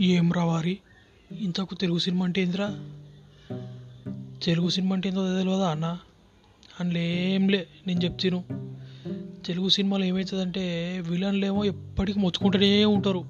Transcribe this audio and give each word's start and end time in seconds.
ఏం 0.00 0.32
రావారి 0.32 0.78
ఇంతకు 1.40 1.74
తెలుగు 1.74 1.98
సినిమా 1.98 2.24
అంటే 2.24 2.42
ఏందిరా? 2.42 2.66
తెలుగు 4.42 4.68
సినిమా 4.68 4.94
అంటే 4.94 5.08
ఏందో 5.08 5.38
తెలియదా 5.38 5.70
అన్న? 5.70 5.98
అందులో 6.80 6.98
ఏంలే 6.98 7.66
నేను 7.86 8.04
చెప్తాను. 8.04 8.44
తెలుగు 9.46 9.68
సినిమాలో 9.68 10.04
ఏమవుతుందంటే 10.04 10.96
విలన్లు 11.10 11.46
ఏమో 11.46 11.64
ఎప్పటికీ 11.64 12.20
మొచ్చుకుంటూనే 12.20 12.84
ఉంటారు. 12.84 13.24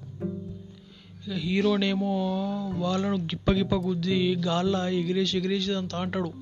ఇక 1.27 1.33
హీరోనేమో 1.33 2.31
వాళ్ళను 2.75 3.17
గిప్ప 3.17 3.51
గిప్ప 3.51 3.75
గుద్ది 3.75 4.35
గాల్ల 4.35 4.75
ఎగిరేసి 4.75 5.37
ఎగిరేసి 5.37 5.73
అంతా 5.73 5.97
అంటాడు. 5.97 6.33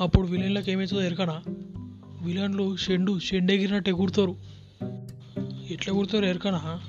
అప్పుడు 0.00 0.26
విలన్లకు 0.26 0.70
ఏమవుతుందో 0.70 1.02
ఎరకనా 1.02 1.42
విలన్లు 2.22 2.76
షెండు 2.76 3.18
షెండ్ 3.18 3.52
ఎగిరినట్టు 3.52 3.90
ఎగురుతారు 3.90 4.36
ఎట్లా 5.70 5.94
ఎగురుతారు 5.94 6.24
ఎరకనా 6.24 6.80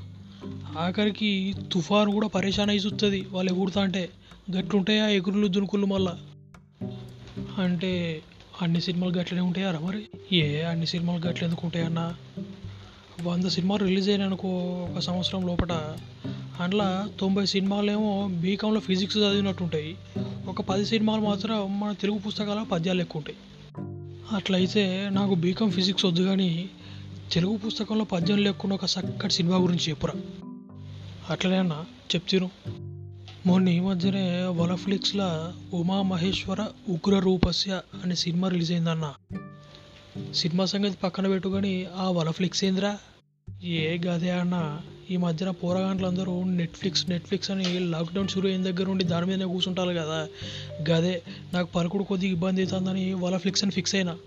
ఆఖరికి 0.77 1.55
తుఫాను 1.73 2.11
కూడా 2.11 2.27
పరేషాన్ 2.27 2.69
అయి 2.69 2.79
చూస్తుంది 2.79 3.27
వాళ్ళు 3.31 3.53
ఎగురుతా 3.53 3.81
అంటే 3.81 4.09
గట్లుంటాయా? 4.57 5.07
ఎగురులు 5.07 5.47
దునుకులు 5.47 5.85
మళ్ళా? 5.85 6.17
అంటే 7.57 8.21
అన్ని 8.61 8.81
సినిమాలు 8.81 9.11
గట్లనే 9.11 9.41
ఉంటాయారా 9.41 9.79
మరి? 9.79 10.03
ఏ 10.35 10.61
అన్ని 10.61 10.87
సినిమాలు 10.87 11.27
గట్ల 11.27 11.45
ఎందుకు 11.45 11.61
ఉంటాయన్నా 11.63 12.15
వంద 13.23 13.45
సినిమాలు 13.45 13.85
రిలీజ్ 13.85 14.09
అయినాయి 14.09 14.27
అనుకో 14.27 14.47
ఒక 14.93 14.99
సంవత్సరం 14.99 15.47
లోపల 15.47 15.97
అందులో 16.59 17.09
తొంభై 17.19 17.45
సినిమాలేమో 17.45 18.29
బీకాంలో 18.41 18.79
ఫిజిక్స్ 18.79 19.17
చదివినట్టు 19.17 19.63
ఉంటాయి 19.63 19.95
ఒక 20.47 20.61
పది 20.61 20.85
సినిమాలు 20.85 21.21
మాత్రం 21.21 21.79
మన 21.79 21.91
తెలుగు 21.91 22.17
పుస్తకాల 22.17 22.63
పద్యాలు 22.63 23.01
ఎక్కువ 23.01 23.21
ఉంటాయి. 23.21 23.37
అట్లయితే 24.35 25.09
నాకు 25.11 25.35
బీకాం 25.35 25.71
ఫిజిక్స్ 25.71 26.05
వద్దు 26.05 26.23
కానీ 26.23 26.69
తెలుగు 27.31 27.57
పుస్తకంలో 27.57 28.03
పద్యం 28.03 28.37
లేకుండా 28.37 28.75
ఒక 28.75 28.83
చక్కటి 28.83 29.33
సినిమా 29.33 29.57
గురించి 29.57 29.89
చెప్పురా. 29.89 30.13
అట్లనే 31.29 31.57
అన్న 31.57 31.85
చెప్తాను 32.15 32.49
మొన్న 33.45 33.69
ఈ 33.69 33.79
మధ్యనే 33.79 34.43
వలఫ్లిక్స్లో 34.43 35.53
ఉమా 35.77 36.01
మహేశ్వర 36.01 36.67
ఉగ్ర 36.89 37.19
రూపస్య 37.19 37.81
అనే 38.03 38.15
సినిమా 38.15 38.47
రిలీజ్ 38.47 38.71
అయిందన్న 38.71 39.13
సినిమా 40.33 40.65
సంగతి 40.65 40.97
పక్కన 41.03 41.27
పెట్టుకొని 41.27 41.85
ఆ 41.85 42.09
వలఫ్లిక్స్ 42.09 42.63
ఏందిరా? 42.63 42.97
ఏ 43.63 43.97
గదే 43.97 44.29
అన్న 44.29 44.79
ఈ 45.11 45.17
మధ్యన 45.17 45.49
పోరగాంట్లందరూ 45.49 46.43
నెట్ఫ్లిక్స్ 46.43 47.09
నెట్ఫ్లిక్స్ 47.09 47.51
అని 47.51 47.79
లాక్డౌన్ 47.79 48.27
షురూ 48.27 48.49
అయిన 48.49 48.63
దగ్గర 48.63 48.89
ఉండి 48.89 49.03
దాని 49.03 49.25
మీదనే 49.25 49.45
కూర్చుంటారు 49.45 49.89
కదా. 49.89 50.27
గదే 50.89 51.21
నాకు 51.53 51.71
పలుకుడు 51.71 52.03
కొద్దిగా 52.03 52.31
ఇబ్బంది 52.31 52.61
అవుతుందని 52.61 53.13
వలఫ్లిక్స్ 53.13 53.63
అని 53.63 53.71
ఫిక్స్ 53.71 53.95
అయినా. 53.95 54.17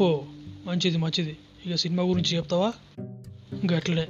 ఓ 0.00 0.20
మంచిది 0.66 0.98
మంచిది. 0.98 1.36
ఇక 1.66 1.74
సినిమా 1.74 2.02
గురించి 2.02 2.36
చెప్తావా? 2.36 2.72
గట్లనే. 3.72 4.08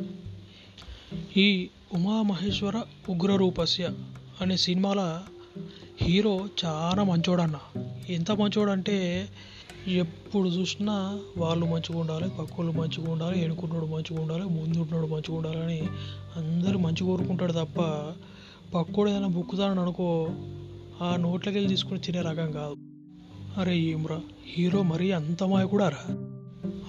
ఈ 1.37 1.69
ఉమామహేశ్వర 1.95 2.83
ఉగ్ర 3.09 3.37
రూపస్య 3.37 3.91
అనే 4.41 4.57
సినిమాల 4.57 5.23
హీరో 6.03 6.47
చాలా 6.65 7.03
మంచోడన్న. 7.03 7.57
ఎంత 8.09 8.33
మంచోడంటే 8.33 9.29
ఎప్పుడు 9.89 10.49
చూసినా 10.49 11.21
వాళ్ళు 11.37 11.67
మంచిగా 11.67 11.99
ఉండాలి 11.99 12.31
పక్కోళ్ళు 12.31 12.73
మంచిగా 12.73 13.13
ఉండాలి 13.13 13.45
ఎనుకున్నాడు 13.45 13.87
మంచిగా 13.87 14.23
ఉండాలి 14.23 14.45
ముందున్నోడు 14.45 15.07
మంచిగా 15.07 15.37
ఉండాలని 15.37 15.83
అందరూ 16.37 16.79
మంచి 16.79 17.05
కోరుకుంటాడు 17.05 17.53
తప్ప 17.53 17.81
పక్కోడు 18.79 19.11
ఏదైనా 19.11 19.27
బుక్కుతానని 19.27 19.81
అనుకో 19.81 20.29
ఆ 21.03 21.17
నోట్లకి 21.17 21.57
వెళ్ళి 21.57 21.71
తీసుకుని 21.71 22.01
తినే 22.01 22.21
రకం 22.21 22.53
కాదు. 22.53 22.77
అరే 23.61 23.79
ఏమ్రా 23.79 24.21
హీరో 24.55 24.83
మరీ 24.83 25.11
అంత 25.11 25.43
అమాయకుడారా 25.43 26.15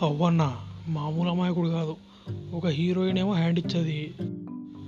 అవ్వన్నా 0.02 0.58
మామూలు 0.88 1.30
అమాయకుడు 1.30 1.70
కాదు. 1.70 1.95
ఒక 2.53 2.67
హీరోయిన్ 2.67 3.20
ఏమో 3.20 3.33
హ్యాండ్ 3.33 3.59
ఇచ్చేది. 3.59 4.14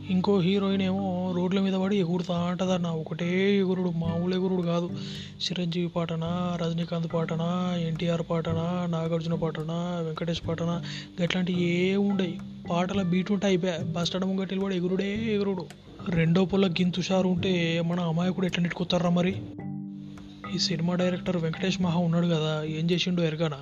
ఇంకో 0.10 0.40
హీరోయిన్ 0.40 0.82
ఏమో 0.82 1.34
రోడ్ల 1.36 1.60
మీద 1.60 1.74
పడి 1.74 1.98
ఎగురుతా 1.98 2.40
అంటదన్న. 2.40 2.88
ఒకటే 2.88 3.58
ఎగురుడు 3.58 3.90
మామూలు 3.90 4.36
ఎగురుడు 4.36 4.62
కాదు. 4.62 4.90
చిరంజీవి 5.44 5.88
పాటనా 5.88 6.58
రజనీకాంత్ 6.62 7.14
పాటనా 7.14 7.76
ఎన్టీఆర్ 7.76 8.22
పాటనా 8.30 8.86
నాగార్జున 8.90 9.34
పాటనా 9.34 10.00
వెంకటేష్ 10.02 10.48
పాటనా 10.48 10.84
గట్లాంటివి 11.22 11.62
ఏ 11.62 11.96
ఉండయి. 11.96 12.40
పాటల 12.72 13.02
బీట్ 13.02 13.32
ఉంటే 13.32 13.48
అయిపోయా. 13.48 13.78
బస్ 13.78 14.08
స్టాండ్ 14.08 14.26
ముంగటి 14.26 14.56
కూడా 14.56 14.76
ఎగురుడే 14.76 15.34
ఎగురుడు. 15.34 15.66
రెండో 16.10 16.46
పొల 16.46 16.68
గింతుషారు 16.68 17.28
ఉంటే 17.28 17.82
మన 17.86 18.00
అమాయకుడు 18.00 18.46
ఎట్లా 18.46 18.62
నెట్టుకుతారా 18.62 19.10
మరి? 19.10 19.36
ఈ 20.56 20.58
సినిమా 20.58 20.96
డైరెక్టర్ 20.96 21.38
వెంకటేష్ 21.38 21.82
మహా 21.82 22.00
ఉన్నాడు 22.00 22.28
కదా 22.28 22.64
ఏం 22.64 22.92
చేసిండో 22.92 23.24
ఎరగానా? 23.24 23.60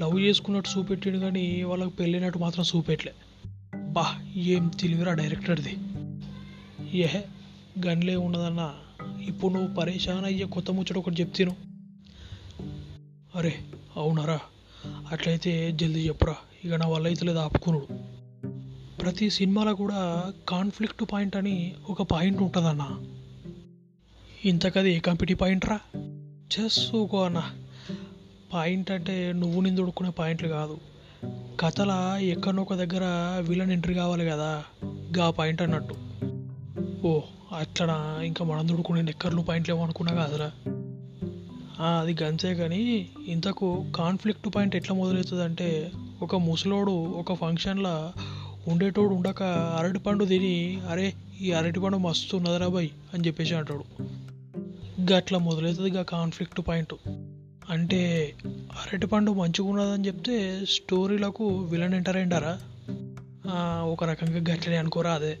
లవ్ 0.00 0.20
చేసుకున్నట్టు 0.20 0.78
చూపెట్టిండు 0.78 1.18
కానీ 1.18 1.62
వాళ్ళకి 1.62 1.90
పెళ్ళినట్టు 1.90 2.38
మాత్రం 2.38 2.64
చూపెట్లే. 2.76 3.12
అబ్బా 3.90 4.20
ఏం 4.36 4.68
తెలివిరా 4.68 5.14
డైరెక్టర్ది. 5.14 5.76
ఏహే 6.98 7.24
గన్లే 7.86 8.16
ఉన్నదన్నా 8.16 8.74
ఇప్పుడు 9.20 9.52
నువ్వు 9.52 9.74
పరేషాన్ 9.74 10.24
అయ్యే 10.24 10.46
కొత్త 10.46 10.70
ముచ్చట 10.70 10.98
ఒకటి 10.98 11.20
చెప్తాను 11.20 11.56
అరే 13.34 13.54
అవునరా 13.96 14.40
అట్లయితే 15.10 15.72
జల్దీ 15.72 16.08
చెప్పురా 16.08 16.36
ఇక 16.64 16.74
నా 16.74 16.86
వల్ల 16.86 17.06
అయితే 17.06 17.26
లేదు 17.26 17.38
ఆపుకునుడు. 17.38 17.86
ప్రతి 19.02 19.30
సినిమాలో 19.30 19.74
కూడా 19.74 20.32
కాన్ఫ్లిక్ట్ 20.48 21.12
పాయింట్ 21.12 21.36
అని 21.36 21.74
ఒక 21.88 22.02
పాయింట్ 22.02 22.42
ఉంటుందన్న. 22.42 23.00
ఇంతకది 24.44 24.94
ఏ 24.94 24.98
కంపెనీ 24.98 25.34
పాయింట్ 25.34 25.66
రా? 25.66 25.80
చేసుకో 26.60 27.24
అన్న. 27.24 27.50
పాయింట్ 28.52 28.90
అంటే 28.90 29.32
నువ్వు 29.32 29.60
నిందుడుకునే 29.60 30.10
పాయింట్లు 30.10 30.48
కాదు. 30.48 30.89
కథల 31.60 32.18
ఎక్కడనొక 32.20 32.74
దగ్గర 32.74 33.04
విలన్ 33.40 33.72
ఎంట్రీ 33.72 33.94
కావాలి 33.94 34.26
కదా? 34.26 34.64
గా 35.18 35.30
పాయింట్ 35.30 35.62
అన్నట్టు. 35.62 35.94
ఓ 37.06 37.20
అట్లనా? 37.52 38.22
ఇంకా 38.22 38.44
మనం 38.44 38.68
దుడుకునే 38.68 39.02
నెక్కర్లు 39.02 39.42
పాయింట్లు 39.42 39.74
ఏమనుకున్నా 39.74 40.14
కాదురా 40.14 40.50
ఆ, 41.80 42.00
అది 42.00 42.16
గంతే 42.22 42.54
కానీ 42.54 43.10
ఇంతకు 43.26 43.84
కాన్ఫ్లిక్ట్ 43.96 44.56
పాయింట్ 44.56 44.76
ఎట్లా 44.76 44.96
మొదలవుతుంది 44.96 45.42
అంటే 45.42 45.92
ఒక 46.22 46.36
ముసలోడు 46.36 46.92
ఒక 46.92 47.34
ఫంక్షన్లో 47.34 48.12
ఉండేటోడు 48.68 49.14
ఉండక 49.14 49.42
అరటిపండు 49.78 50.24
తిని 50.24 50.80
అరే 50.88 51.12
ఈ 51.40 51.52
అరటిపండు 51.52 51.96
మస్తు 51.96 52.36
ఉన్నదిరా 52.36 52.68
బాయ్ 52.68 52.90
అని 53.14 53.26
చెప్పేసి 53.26 53.54
అంటాడు. 53.54 53.84
గట్లా 55.12 55.38
మొదలవుతుంది 55.38 55.88
ఇక 55.88 56.02
కాన్ఫ్లిక్ట్ 56.02 56.68
పాయింట్. 56.68 56.94
అంటే 57.70 58.34
అరటిపండు 58.52 59.32
మంచిగా 59.32 59.68
ఉన్నదని 59.68 60.06
చెప్తే 60.06 60.60
స్టోరీలకు 60.70 61.58
విలన్ 61.58 61.94
ఎంటర్ 61.94 62.16
అయిండారా? 62.16 62.58
ఒక 63.82 64.04
రకంగా 64.04 64.52
గట్లనే 64.52 64.76
అనుకోరా 64.76 65.12
అదే. 65.12 65.38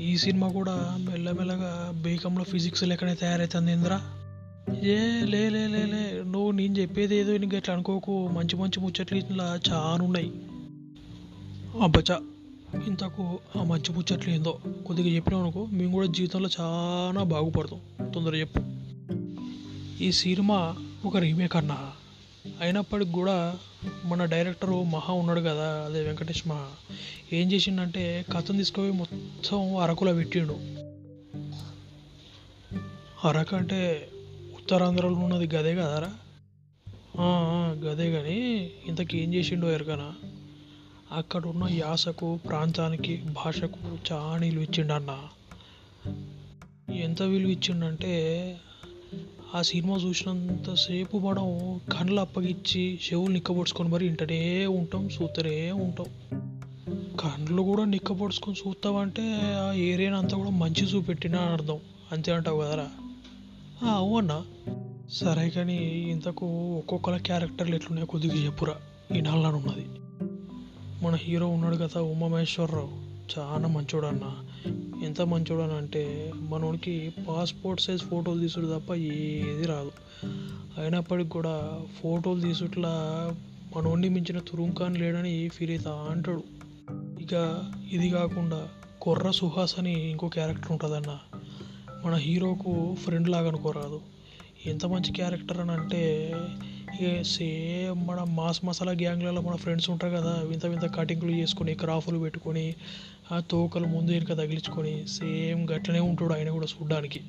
ఈ 0.00 0.16
సినిమా 0.16 0.48
కూడా 0.48 0.96
మెల్లమెల్లగా 0.98 1.92
బీకంలో 2.04 2.44
ఫిజిక్స్ 2.44 2.84
లెక్కనే 2.84 3.14
తయారవుతుంది 3.14 3.72
ఇంద్రా. 3.72 4.00
ఏ 4.82 5.24
లే 5.24 5.48
లే 5.48 5.66
లే 5.66 5.86
లే 5.86 6.22
నువ్వు 6.26 6.50
నేను 6.50 6.78
చెప్పేది 6.78 7.16
ఏదో 7.16 7.36
నీకు 7.36 7.56
గట్లా 7.56 7.74
అనుకోకు. 7.74 8.28
మంచి 8.28 8.56
మంచి 8.56 8.80
ముచ్చట్లు 8.80 9.18
ఇట్లా 9.18 9.60
చాలా 9.70 10.04
ఉన్నాయి 10.04 10.32
అబ్బచా 11.82 12.20
ఇంతకు 12.86 13.38
ఆ 13.56 13.62
మంచి 13.62 13.92
ముచ్చట్లు 13.92 14.32
ఏందో? 14.32 14.58
కొద్దిగా 14.86 15.14
చెప్పినావు 15.14 15.42
అనుకో 15.42 15.66
మేము 15.72 15.92
కూడా 15.92 16.06
జీవితంలో 16.06 16.48
చాలా 16.60 17.22
బాగుపడతాం. 17.22 18.10
తొందరగా 18.14 18.40
చెప్పు. 18.40 18.62
ఈ 20.02 20.12
సినిమా 20.12 20.76
ఒక 21.04 21.16
రీమేక్ 21.16 21.56
అన్న 21.56 21.72
అయినప్పటికి 22.60 23.12
కూడా 23.12 23.58
మన 24.04 24.24
డైరెక్టర్ 24.24 24.70
మహా 24.70 25.12
ఉన్నాడు 25.12 25.40
కదా 25.40 25.84
అదే 25.84 26.02
వెంకటేష్ 26.02 26.48
మహా. 26.48 26.66
ఏం 27.32 27.52
చేసిండంటే 27.52 28.24
కథను 28.32 28.58
తీసుకుపోయి 28.58 28.92
మొత్తం 28.92 29.76
అరకులో 29.76 30.14
పెట్టిండు. 30.14 30.56
అరకు 33.24 33.56
అంటే 33.56 34.10
ఉత్తరాంధ్రలో 34.56 35.14
ఉన్నది 35.14 35.56
గదే 35.56 35.74
కదరా? 35.74 36.10
గదే 37.84 38.10
కానీ 38.10 38.38
ఇంతకీ 38.86 39.18
ఏం 39.18 39.34
చేసిండో 39.34 39.70
ఎరగనా 39.70 40.08
అక్కడ 41.16 41.46
ఉన్న 41.46 41.68
యాసకు 41.70 42.38
ప్రాంతానికి 42.48 43.22
భాషకు 43.30 43.78
చాలా 44.12 44.36
విలువ 44.36 44.62
ఇచ్చిండన్న 44.62 45.12
ఎంత 46.94 47.22
విలువ 47.22 47.50
ఇచ్చిండంటే 47.50 48.14
ఆ 49.54 49.62
సినిమా 49.62 49.96
చూసినంతసేపు 49.96 51.18
మనం 51.18 51.80
కళ్ళు 51.92 52.20
అప్పగించి 52.20 52.94
చెవులు 52.94 53.32
నిక్కబొడుచుకొని 53.32 53.88
మరి 53.88 54.06
ఇంటనే 54.06 54.66
ఉంటాం 54.66 55.06
చూస్తూనే 55.06 55.70
ఉంటాం. 55.70 56.06
కళ్ళు 57.20 57.62
కూడా 57.62 57.84
నిక్కబొడుచుకొని 57.84 58.68
చూస్తామంటే 58.68 59.22
ఆ 59.42 59.72
ఏరియాని 59.72 60.16
అంతా 60.16 60.36
కూడా 60.36 60.50
మంచి 60.50 60.84
చూపెట్టినా 60.84 61.38
అర్థం. 61.38 61.78
అంతే 62.12 62.32
అంటావు 62.32 62.60
కదరా? 62.60 62.88
ఆ, 63.82 64.42
సరే 65.10 65.50
కానీ 65.50 65.76
ఇంతకు 65.86 66.46
ఒక్కొక్కల 66.78 67.16
క్యారెక్టర్లు 67.16 67.74
ఎట్లున్నాయో 67.74 68.06
కొద్దిగా 68.06 68.34
చెప్పురా. 68.34 68.74
ఈ 69.16 69.20
నాలుగు 69.20 69.56
ఉన్నది 69.56 69.86
మన 71.04 71.14
హీరో 71.14 71.48
ఉన్నాడు 71.48 71.76
కదా 71.76 72.00
ఉమామేశ్వరరావు 72.00 73.03
చాలా 73.38 73.68
మంచోడు 73.68 74.06
అన్న 74.06 74.44
ఎంత 75.04 75.22
మంచోడు 75.22 75.62
అని 75.62 75.72
అంటే 75.72 76.32
మనోడికి 76.36 77.12
పాస్పోర్ట్ 77.28 77.82
సైజ్ 77.82 78.02
ఫోటోలు 78.02 78.40
తీసుడు 78.40 78.78
తప్ప 78.78 78.94
ఏది 78.94 79.66
రాదు. 79.66 79.92
అయినప్పటికి 80.78 81.28
కూడా 81.28 81.80
ఫోటోలు 82.02 82.40
తీసుట్లా 82.40 82.90
మనోడిని 83.76 84.08
మించిన 84.08 84.38
తురుంకాని 84.38 84.98
లేడని 84.98 85.48
ఫీల్ 85.48 85.70
అవుతా 85.70 86.08
అంటాడు. 86.10 86.44
ఇక 87.20 87.62
ఇది 87.92 88.10
కాకుండా 88.10 88.68
కొర్ర 89.00 89.30
సుహాస్ 89.30 89.78
అని 89.78 90.10
ఇంకో 90.10 90.28
క్యారెక్టర్ 90.28 90.70
ఉంటుందన్న. 90.70 91.18
మన 92.04 92.14
హీరోకు 92.14 92.96
ఫ్రెండ్ 93.04 93.28
లాగా 93.28 93.48
అనుకోరాదు. 93.48 94.00
ఎంత 94.66 94.86
మంచి 94.86 95.12
క్యారెక్టర్ 95.12 95.60
అని 95.60 95.72
అంటే 95.72 96.32
ఏ 97.00 97.22
సేమ్ 97.22 98.06
మన 98.06 98.22
మాస్ 98.22 98.64
మసాలా 98.64 98.92
గ్యాంగ్లలో 98.92 99.40
మన 99.40 99.56
ఫ్రెండ్స్ 99.56 99.90
ఉంటారు 99.90 100.12
కదా 100.12 100.40
వింత 100.42 100.66
వింత 100.66 100.94
కటింగ్లు 100.94 101.30
చేసుకొని 101.30 101.74
క్రాఫ్లు 101.74 102.18
పెట్టుకొని 102.18 102.74
ఆ 103.32 103.40
తోకలు 103.40 103.86
ముందు 103.86 104.10
వెనుక 104.10 104.32
తగిలించుకొని 104.32 105.06
సేమ్ 105.06 105.70
గట్లనే 105.70 106.00
ఉంటాడు 106.00 106.32
ఆయన 106.32 106.50
కూడా 106.50 106.66
చూడ్డానికి. 106.66 107.20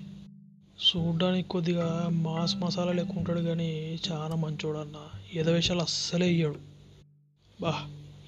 చూడ్డానికి 0.75 1.49
కొద్దిగా 1.49 2.09
మాస్ 2.11 2.55
మసాలా 2.55 2.91
లెక్క 2.91 3.17
ఉంటాడు 3.17 3.39
కానీ 3.39 3.99
చాలా 4.11 4.35
మంచోడు 4.35 4.77
అన్న. 4.77 4.95
ఎదవేషాలు 5.33 5.79
అస్సలే 5.79 6.29
ఇయ్యాడు. 6.29 6.55
బా 7.61 7.73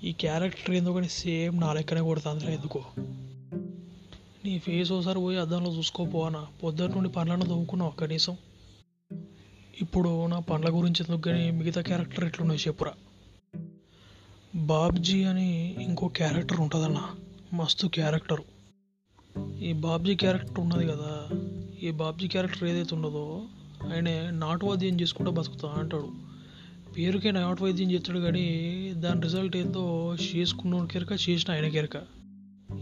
ఈ 0.03 0.11
క్యారెక్టర్ 0.11 0.75
ఏందో 0.75 0.93
కానీ 0.93 1.07
సేమ్ 1.07 1.61
నా 1.61 1.73
లెక్కనే 1.73 2.01
కొడుతుంది 2.01 2.45
ఎందుకో. 2.45 2.83
నీ 4.45 4.59
ఫేస్ 4.59 4.91
ఒకసారి 4.91 5.19
పోయి 5.19 5.39
అద్దంలో 5.39 5.73
చూసుకోపోవనా 5.75 6.47
పొద్దున్న 6.63 6.95
నుండి 6.95 7.09
పనులను 7.09 7.45
తవ్వుకున్నావు 7.45 7.91
కనీసం. 7.91 8.37
ఇప్పుడు 9.81 10.25
నా 10.25 10.39
పండ్ల 10.39 10.69
గురించి 10.69 11.05
ఎందుకు 11.09 11.21
కానీ 11.21 11.51
మిగతా 11.51 11.81
క్యారెక్టర్ 11.81 12.25
ఎట్లున్నాయి 12.25 12.59
చెప్పురా 12.67 12.93
బాబ్జీ 14.55 15.23
అని 15.23 15.75
ఇంకో 15.83 16.07
క్యారెక్టర్ 16.07 16.59
ఉంటుందన్న. 16.59 17.09
మస్తు 17.53 17.87
క్యారెక్టర్. 17.87 18.41
ఈ 19.61 19.73
బాబ్జీ 19.73 20.15
క్యారెక్టర్ 20.15 20.59
ఉన్నది 20.59 20.87
కదా 20.87 21.29
ఈ 21.83 21.91
బాబ్జీ 21.91 22.27
క్యారెక్టర్ 22.27 22.63
ఏదైతే 22.63 22.95
ఉన్నదో 22.95 23.41
ఆయన 23.93 24.29
నాటు 24.29 24.65
వైద్యం 24.65 25.01
చేసుకుంటూ 25.01 25.31
బతుకుతా 25.31 25.67
అంటాడు. 25.67 26.11
పేరుకే 26.97 27.31
నాటు 27.31 27.63
వైద్యం 27.63 27.91
చేస్తాడు 27.91 28.19
కానీ 28.19 28.45
దాని 28.97 29.21
రిజల్ట్ 29.21 29.55
ఏందో 29.55 30.15
చేసుకున్న 30.15 30.85
కెరక 30.85 31.29
చేసిన 31.29 31.53
ఆయన 31.53 31.67
కెరక. 31.67 32.01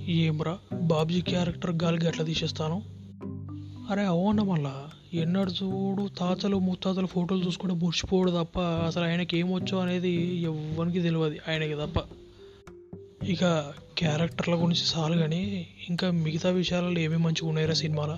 ఏమ్రా 0.08 0.60
బాబ్జీ 0.82 1.22
క్యారెక్టర్ 1.22 1.84
గాలికి 1.84 2.06
ఎట్లా 2.06 2.26
తీసేస్తాను? 2.26 2.84
అరే 3.90 4.06
అవన్న 4.06 4.42
మళ్ళా. 4.42 4.90
ఎన్నడు 5.16 5.52
చూడు 5.52 6.10
తాతలు 6.18 6.60
ముత్తాతలు 6.60 7.08
ఫోటోలు 7.08 7.46
చూసుకుంటే 7.46 7.76
మురిసిపోడు 7.76 8.32
తప్ప 8.32 8.60
అసలు 8.60 9.04
ఆయనకి 9.04 9.38
ఏమొచ్చో 9.38 9.78
అనేది 9.78 10.12
ఎవ్వరికి 10.36 11.02
తెలియదు 11.02 11.52
ఆయనకి 11.52 11.74
తప్ప. 11.74 12.04
ఇక 13.26 13.74
క్యారెక్టర్ల 13.98 14.54
గురించి 14.54 14.82
చాలు 14.98 15.18
కానీ 15.18 15.68
ఇంకా 15.90 16.12
మిగతా 16.12 16.50
విషయాలలో 16.50 17.00
ఏమేమి 17.00 17.24
మంచిగా 17.24 17.50
ఉన్నాయరా 17.50 17.74
సినిమాలో? 17.74 18.18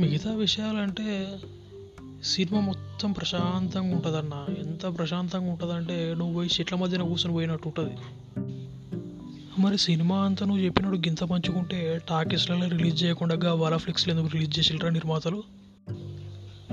మిగతా 0.00 0.32
విషయాలంటే 0.32 1.38
సినిమా 2.24 2.60
మొత్తం 2.60 3.12
ప్రశాంతంగా 3.12 3.96
ఉంటుందన్న. 3.96 4.46
ఎంత 4.58 4.98
ప్రశాంతంగా 4.98 5.50
ఉంటుందంటే 5.50 6.14
నువ్వు 6.18 6.34
పోయి 6.34 6.50
చెట్ల 6.60 6.76
మధ్యన 6.76 7.02
కూర్చొని 7.02 7.32
పోయినట్టు 7.32 7.68
ఉంటుంది. 7.68 7.96
మరి 9.58 9.78
సినిమా 9.78 10.16
అంతా 10.16 10.46
నువ్వు 10.46 10.64
చెప్పినాడు 10.64 10.96
గింత 10.96 11.20
పంచుకుంటే 11.20 12.00
టాకీస్లలో 12.08 12.68
రిలీజ్ 12.68 13.04
చేయకుండా 13.04 13.54
వాళ్ళ 13.54 13.76
ఫ్లిక్స్లో 13.76 14.14
ఎందుకు 14.14 14.32
రిలీజ్ 14.34 14.58
చేసిరా 14.58 14.90
నిర్మాతలు? 14.90 15.42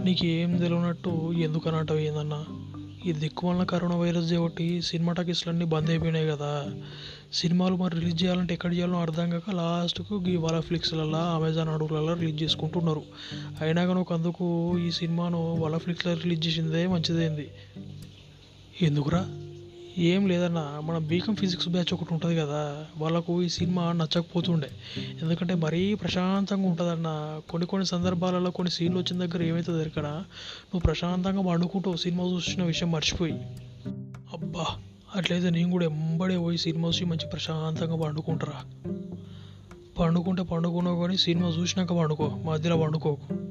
నీకు 0.03 0.25
ఏం 0.25 0.57
తెలియనట్టు 0.57 1.33
ఎందుకని 1.33 1.75
అంటావు 1.75 1.99
ఏందన్నా? 1.99 2.45
ఈ 3.05 3.11
దిక్కు 3.11 3.47
వలన 3.47 3.63
కరోనా 3.63 3.95
వైరస్ 3.95 4.33
కాబట్టి 4.33 4.81
సినిమా 4.81 5.13
టాకీస్లన్నీ 5.13 5.65
బంద్ 5.65 5.89
అయిపోయినాయి 5.89 6.27
కదా. 6.27 6.71
సినిమాలు 7.33 7.75
మరి 7.75 7.99
రిలీజ్ 7.99 8.23
చేయాలంటే 8.23 8.53
ఎక్కడ 8.53 8.73
చేయాలో 8.73 8.99
అర్థం 8.99 9.29
కాక 9.29 9.49
లాస్ట్కు 9.49 10.23
ఈ 10.27 10.35
వాళ్ళ 10.35 10.59
ఫ్లిక్స్లలో 10.59 11.35
అమెజాన్ 11.35 11.69
అడుగులలో 11.69 12.13
రిలీజ్ 12.13 12.43
చేసుకుంటున్నారు. 12.43 13.03
అయినా 13.61 13.85
కానీ 13.85 13.99
ఒక 13.99 14.13
అందుకు 14.13 14.77
ఈ 14.79 14.91
సినిమాను 14.91 15.55
వాళ్ళ 15.55 15.77
ఫ్లిక్స్లో 15.77 16.13
రిలీజ్ 16.13 16.47
చేసిందే 16.47 16.87
మంచిదైంది. 16.87 17.47
ఎందుకురా? 18.81 19.44
ఏం 19.97 20.27
లేదన్న 20.27 20.81
మన 20.83 20.97
బీకామ్ 20.97 21.37
ఫిజిక్స్ 21.37 21.69
బ్యాచ్ 21.69 21.93
ఒకటి 21.93 22.13
ఉంటుంది 22.13 22.35
కదా 22.35 22.85
వాళ్ళకు 22.97 23.43
ఈ 23.43 23.49
సినిమా 23.49 23.91
నచ్చకపోతుండే. 23.91 24.69
ఎందుకంటే 25.21 25.55
మరీ 25.55 25.93
ప్రశాంతంగా 25.93 26.67
ఉంటుందన్న. 26.67 27.41
కొన్ని 27.49 27.67
కొన్ని 27.67 27.85
సందర్భాలలో 27.85 28.51
కొన్ని 28.51 28.71
సీన్లు 28.71 28.99
వచ్చిన 28.99 29.25
దగ్గర 29.25 29.43
ఏమవుతుంది 29.43 29.85
ఇక్కడ 29.85 30.03
నువ్వు 30.03 30.79
ప్రశాంతంగా 30.79 31.41
పండుకుంటూ 31.43 31.95
సినిమా 31.95 32.23
చూసిన 32.23 32.63
విషయం 32.63 32.91
మర్చిపోయి. 32.91 33.33
అబ్బా 34.33 34.65
అట్లయితే 35.15 35.49
నేను 35.49 35.71
కూడా 35.71 35.85
ఎంబడే 35.85 36.37
పోయి 36.37 36.57
సినిమా 36.57 36.87
చూసి 36.87 37.05
మంచి 37.05 37.27
ప్రశాంతంగా 37.27 37.95
పండుకుంటారా? 37.95 38.63
పండుకుంటే 39.99 40.43
పండుకున్నావు 40.43 41.01
కానీ 41.01 41.17
సినిమా 41.17 41.47
చూసినాక 41.49 41.93
పండుకో 41.93 42.27
మధ్యలో 42.27 42.77
పండుకోకు. 42.77 43.44